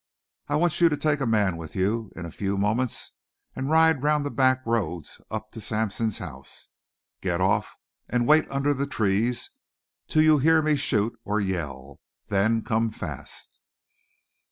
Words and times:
"I 0.47 0.55
want 0.55 0.81
you 0.81 0.89
to 0.89 0.97
take 0.97 1.19
a 1.19 1.27
man 1.27 1.57
with 1.57 1.75
you, 1.75 2.11
in 2.15 2.25
a 2.25 2.31
few 2.31 2.57
moments, 2.57 3.11
and 3.55 3.69
ride 3.69 4.01
round 4.01 4.25
the 4.25 4.31
back 4.31 4.65
roads 4.65 5.17
and 5.17 5.25
up 5.37 5.51
to 5.51 5.61
Sampson's 5.61 6.17
house. 6.17 6.69
Get 7.21 7.39
off 7.39 7.75
and 8.09 8.27
wait 8.27 8.49
under 8.49 8.73
the 8.73 8.87
trees 8.87 9.51
till 10.07 10.23
you 10.23 10.39
hear 10.39 10.63
me 10.63 10.75
shoot 10.75 11.13
or 11.23 11.39
yell, 11.39 11.99
then 12.29 12.63
come 12.63 12.89
fast." 12.89 13.59